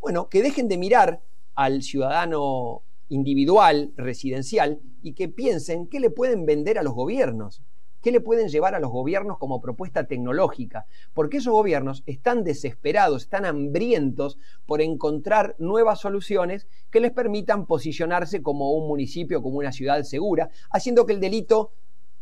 [0.00, 1.22] Bueno, que dejen de mirar
[1.54, 7.62] al ciudadano individual, residencial, y que piensen qué le pueden vender a los gobiernos.
[8.02, 10.86] ¿Qué le pueden llevar a los gobiernos como propuesta tecnológica?
[11.12, 18.42] Porque esos gobiernos están desesperados, están hambrientos por encontrar nuevas soluciones que les permitan posicionarse
[18.42, 21.72] como un municipio, como una ciudad segura, haciendo que el delito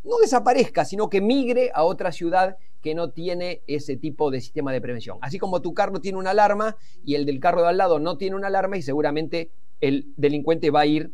[0.05, 4.73] no desaparezca, sino que migre a otra ciudad que no tiene ese tipo de sistema
[4.73, 5.19] de prevención.
[5.21, 8.17] Así como tu carro tiene una alarma y el del carro de al lado no
[8.17, 11.13] tiene una alarma y seguramente el delincuente va a ir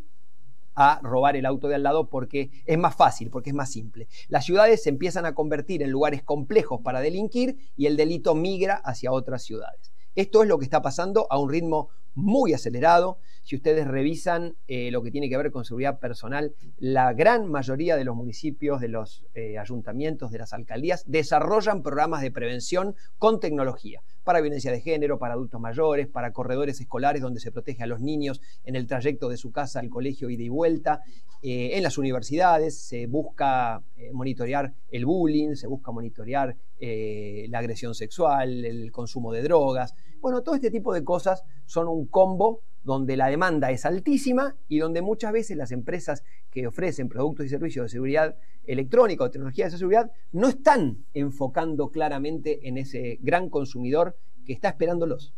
[0.75, 4.09] a robar el auto de al lado porque es más fácil, porque es más simple.
[4.29, 8.75] Las ciudades se empiezan a convertir en lugares complejos para delinquir y el delito migra
[8.77, 9.93] hacia otras ciudades.
[10.15, 13.19] Esto es lo que está pasando a un ritmo muy acelerado.
[13.45, 17.95] Si ustedes revisan eh, lo que tiene que ver con seguridad personal, la gran mayoría
[17.95, 23.41] de los municipios, de los eh, ayuntamientos, de las alcaldías, desarrollan programas de prevención con
[23.41, 27.87] tecnología para violencia de género, para adultos mayores, para corredores escolares donde se protege a
[27.87, 31.03] los niños en el trayecto de su casa al colegio ida y vuelta.
[31.43, 33.83] Eh, en las universidades se busca
[34.15, 39.95] monitorear el bullying, se busca monitorear la agresión sexual, el consumo de drogas.
[40.21, 44.79] Bueno, todo este tipo de cosas son un combo donde la demanda es altísima y
[44.79, 49.67] donde muchas veces las empresas que ofrecen productos y servicios de seguridad electrónica o tecnología
[49.67, 54.17] de seguridad no están enfocando claramente en ese gran consumidor
[54.47, 55.35] que está esperándolos.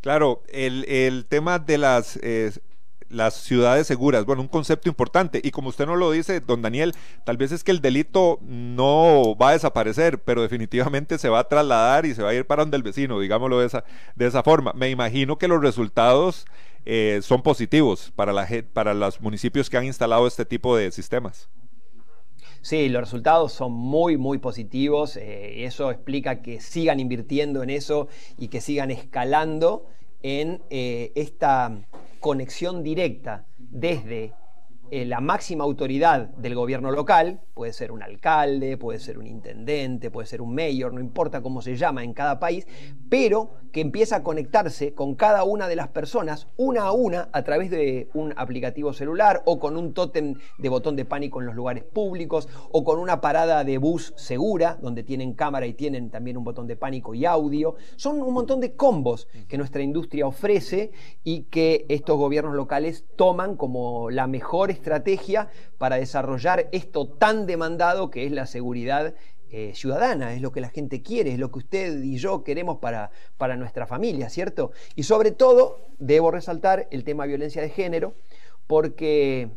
[0.00, 2.50] Claro, el, tema de las eh,
[3.12, 4.24] las ciudades seguras.
[4.24, 5.40] Bueno, un concepto importante.
[5.42, 6.94] Y como usted no lo dice, don Daniel,
[7.24, 11.48] tal vez es que el delito no va a desaparecer, pero definitivamente se va a
[11.48, 13.84] trasladar y se va a ir para donde el vecino, digámoslo de esa,
[14.16, 14.72] de esa forma.
[14.74, 16.46] Me imagino que los resultados
[16.84, 21.48] eh, son positivos para, la, para los municipios que han instalado este tipo de sistemas.
[22.62, 25.16] Sí, los resultados son muy, muy positivos.
[25.16, 29.86] Eh, eso explica que sigan invirtiendo en eso y que sigan escalando
[30.22, 31.72] en eh, esta
[32.22, 34.32] conexión directa desde
[34.94, 40.10] eh, la máxima autoridad del gobierno local, puede ser un alcalde, puede ser un intendente,
[40.10, 42.66] puede ser un mayor, no importa cómo se llama en cada país,
[43.08, 47.42] pero que empieza a conectarse con cada una de las personas, una a una, a
[47.42, 51.54] través de un aplicativo celular o con un tótem de botón de pánico en los
[51.54, 56.36] lugares públicos o con una parada de bus segura, donde tienen cámara y tienen también
[56.36, 57.76] un botón de pánico y audio.
[57.96, 60.92] Son un montón de combos que nuestra industria ofrece
[61.24, 68.10] y que estos gobiernos locales toman como la mejor estrategia para desarrollar esto tan demandado
[68.10, 69.14] que es la seguridad
[69.50, 72.78] eh, ciudadana, es lo que la gente quiere, es lo que usted y yo queremos
[72.78, 74.72] para, para nuestra familia, ¿cierto?
[74.96, 78.14] Y sobre todo, debo resaltar el tema violencia de género,
[78.66, 79.50] porque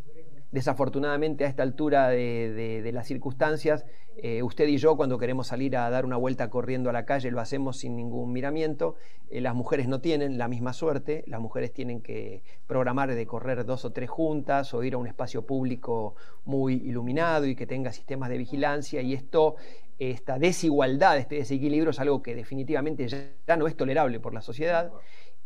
[0.55, 3.85] Desafortunadamente a esta altura de, las circunstancias,
[4.15, 7.29] eh, usted y yo cuando queremos salir a dar una vuelta corriendo a la calle
[7.29, 8.95] lo hacemos sin ningún miramiento.
[9.29, 13.65] Eh, las mujeres no tienen la misma suerte, las mujeres tienen que programar de correr
[13.65, 17.91] dos o tres juntas o ir a un espacio público muy iluminado y que tenga
[17.91, 19.01] sistemas de vigilancia.
[19.01, 19.57] Y esto,
[19.99, 24.89] esta desigualdad, este desequilibrio es algo que definitivamente ya no es tolerable por la sociedad.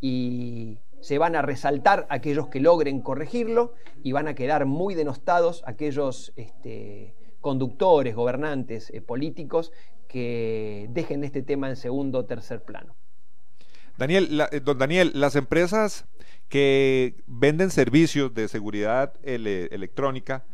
[0.01, 3.73] Y se van a resaltar aquellos que logren corregirlo
[4.03, 9.71] y van a quedar muy denostados aquellos este, conductores, gobernantes, eh, políticos
[10.07, 12.95] que dejen este tema en segundo o tercer plano.
[13.97, 16.05] Daniel, eh, don Daniel, las empresas
[16.47, 20.45] que venden servicios de seguridad electrónica,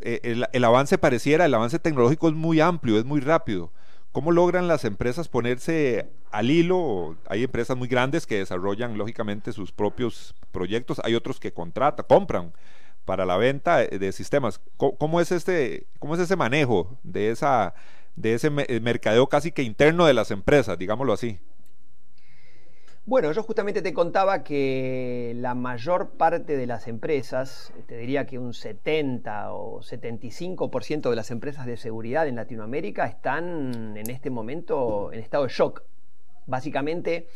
[0.00, 3.72] eh, el avance pareciera, el avance tecnológico es muy amplio, es muy rápido.
[4.12, 7.16] ¿Cómo logran las empresas ponerse al hilo?
[7.26, 12.52] Hay empresas muy grandes que desarrollan lógicamente sus propios proyectos, hay otros que contratan, compran
[13.04, 14.60] para la venta de sistemas.
[14.76, 17.74] ¿Cómo, es este, cómo es ese manejo de esa
[18.16, 21.38] de ese mercadeo casi que interno de las empresas, digámoslo así?
[23.08, 28.38] Bueno, yo justamente te contaba que la mayor parte de las empresas, te diría que
[28.38, 35.10] un 70 o 75% de las empresas de seguridad en Latinoamérica están en este momento
[35.10, 35.84] en estado de shock.
[36.44, 37.28] Básicamente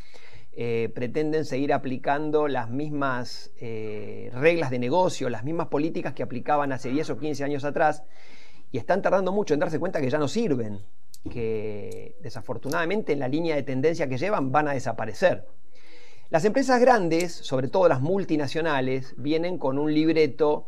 [0.52, 6.70] eh, pretenden seguir aplicando las mismas eh, reglas de negocio, las mismas políticas que aplicaban
[6.72, 8.02] hace 10 o 15 años atrás
[8.72, 10.80] y están tardando mucho en darse cuenta que ya no sirven,
[11.30, 15.46] que desafortunadamente en la línea de tendencia que llevan van a desaparecer.
[16.32, 20.66] Las empresas grandes, sobre todo las multinacionales, vienen con un libreto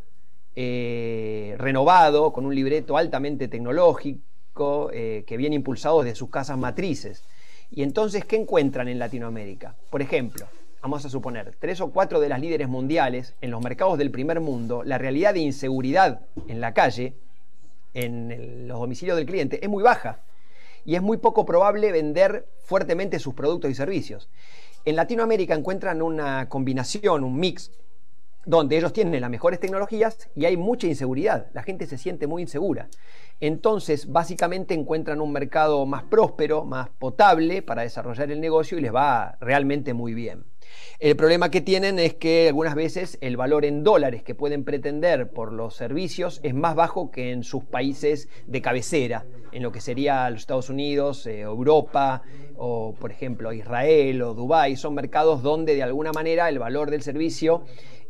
[0.55, 7.25] eh, renovado, con un libreto altamente tecnológico, eh, que viene impulsado de sus casas matrices.
[7.71, 9.75] Y entonces, ¿qué encuentran en Latinoamérica?
[9.89, 10.45] Por ejemplo,
[10.83, 14.41] vamos a suponer, tres o cuatro de las líderes mundiales en los mercados del primer
[14.41, 17.15] mundo, la realidad de inseguridad en la calle,
[17.95, 20.21] en los domicilios del cliente, es muy baja.
[20.85, 24.29] Y es muy poco probable vender fuertemente sus productos y servicios.
[24.87, 27.73] En Latinoamérica encuentran una combinación, un mix,
[28.45, 31.47] donde ellos tienen las mejores tecnologías y hay mucha inseguridad.
[31.55, 32.89] La gente se siente muy insegura.
[33.41, 38.95] Entonces, básicamente encuentran un mercado más próspero, más potable para desarrollar el negocio y les
[38.95, 40.45] va realmente muy bien.
[40.99, 45.31] El problema que tienen es que algunas veces el valor en dólares que pueden pretender
[45.31, 49.81] por los servicios es más bajo que en sus países de cabecera, en lo que
[49.81, 52.23] sería los Estados Unidos, eh, Europa
[52.57, 54.77] o por ejemplo Israel o Dubái.
[54.77, 57.65] Son mercados donde de alguna manera el valor del servicio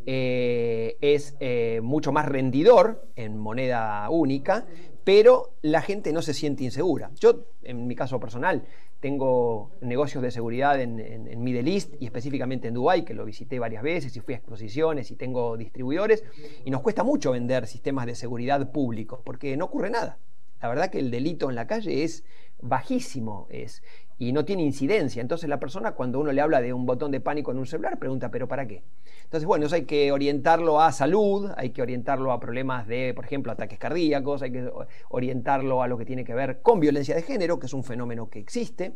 [0.06, 4.66] eh, es eh, mucho más rendidor en moneda única,
[5.02, 7.10] pero la gente no se siente insegura.
[7.18, 8.64] Yo, en mi caso personal,
[9.04, 10.96] tengo negocios de seguridad en,
[11.44, 15.10] Middle East y específicamente en Dubái, que lo visité varias veces y fui a exposiciones
[15.10, 16.24] y tengo distribuidores,
[16.64, 20.16] y nos cuesta mucho vender sistemas de seguridad públicos, porque no ocurre nada.
[20.62, 22.24] La verdad que el delito en la calle es
[22.62, 23.82] bajísimo, es,
[24.18, 25.20] y no tiene incidencia.
[25.20, 27.98] Entonces la persona cuando uno le habla de un botón de pánico en un celular
[27.98, 28.82] pregunta, ¿pero para qué?
[29.24, 33.24] Entonces, bueno, eso hay que orientarlo a salud, hay que orientarlo a problemas de, por
[33.24, 34.70] ejemplo, ataques cardíacos, hay que
[35.08, 38.28] orientarlo a lo que tiene que ver con violencia de género, que es un fenómeno
[38.30, 38.92] que existe,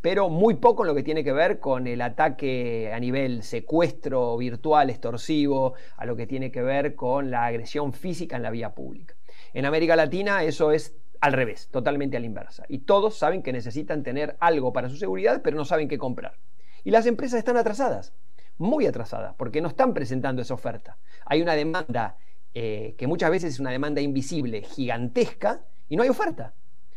[0.00, 4.36] pero muy poco en lo que tiene que ver con el ataque a nivel secuestro
[4.36, 8.74] virtual, extorsivo, a lo que tiene que ver con la agresión física en la vía
[8.74, 9.14] pública.
[9.54, 12.64] En América Latina eso es al revés, totalmente a la inversa.
[12.68, 16.38] Y todos saben que necesitan tener algo para su seguridad, pero no saben qué comprar.
[16.84, 18.14] Y las empresas están atrasadas,
[18.56, 20.98] muy atrasadas, porque no están presentando esa oferta.
[21.26, 22.16] Hay una demanda
[22.54, 26.54] eh, que muchas veces es una demanda invisible, gigantesca, y no hay oferta,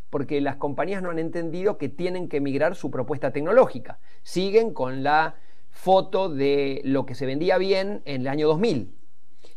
[0.10, 4.00] porque las compañías no han entendido que tienen que migrar su propuesta tecnológica.
[4.24, 5.36] Siguen con la
[5.70, 8.94] foto de lo que se vendía bien en el año 2000.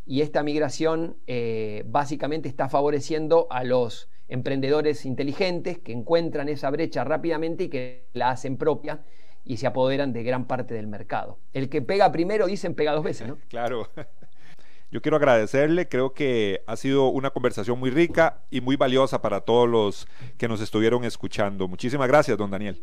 [0.06, 7.04] Y esta migración eh, básicamente está favoreciendo a los emprendedores inteligentes que encuentran esa brecha
[7.04, 9.02] rápidamente y que la hacen propia
[9.44, 11.38] y se apoderan de gran parte del mercado.
[11.52, 13.38] El que pega primero, dicen, pega dos veces, ¿no?
[13.48, 13.88] Claro.
[14.90, 19.40] Yo quiero agradecerle, creo que ha sido una conversación muy rica y muy valiosa para
[19.40, 20.06] todos los
[20.38, 21.66] que nos estuvieron escuchando.
[21.66, 22.80] Muchísimas gracias, don Daniel.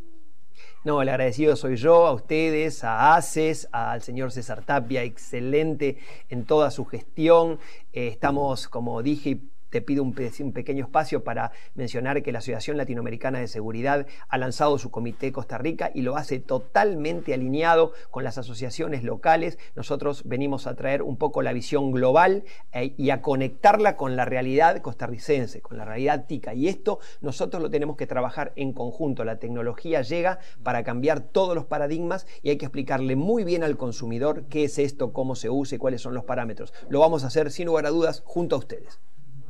[0.84, 6.44] No, el agradecido soy yo, a ustedes, a ACES, al señor César Tapia, excelente en
[6.44, 7.60] toda su gestión.
[7.94, 9.42] Eh, estamos, como dije,
[9.72, 14.78] te pido un, pequeño espacio para mencionar que la Asociación Latinoamericana de Seguridad ha lanzado
[14.78, 19.58] su Comité Costa Rica y lo hace totalmente alineado con las asociaciones locales.
[19.76, 22.44] Nosotros venimos a traer un poco la visión global
[22.74, 26.54] eh, y a conectarla con la realidad costarricense, con la realidad tica.
[26.54, 29.24] Y esto nosotros lo tenemos que trabajar en conjunto.
[29.24, 33.78] La tecnología llega para cambiar todos los paradigmas y hay que explicarle muy bien al
[33.78, 36.74] consumidor qué es esto, cómo se usa y cuáles son los parámetros.
[36.90, 39.00] Lo vamos a hacer sin lugar a dudas junto a ustedes.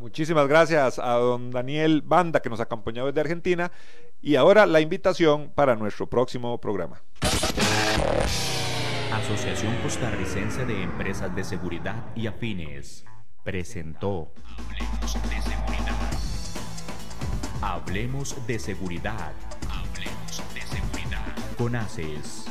[0.01, 3.71] Muchísimas gracias a don Daniel Banda que nos acompañó desde Argentina
[4.19, 7.03] y ahora la invitación para nuestro próximo programa.
[9.13, 13.05] Asociación Costarricense de Empresas de Seguridad y Afines
[13.43, 16.11] presentó Hablemos de Seguridad.
[17.61, 19.33] Hablemos de Seguridad.
[19.69, 21.55] Hablemos de Seguridad.
[21.59, 22.45] Con ACES.